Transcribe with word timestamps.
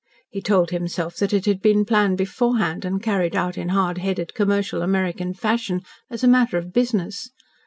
He 0.31 0.41
told 0.41 0.71
himself 0.71 1.17
that 1.17 1.31
it 1.31 1.45
had 1.45 1.61
been 1.61 1.85
planned 1.85 2.17
beforehand 2.17 2.85
and 2.85 3.03
carried 3.03 3.35
out 3.35 3.55
in 3.55 3.69
hard 3.69 3.99
headed 3.99 4.33
commercial 4.33 4.81
American 4.81 5.35
fashion 5.35 5.83
as 6.09 6.23
a 6.23 6.27
matter 6.27 6.57
of 6.57 6.73
business. 6.73 7.29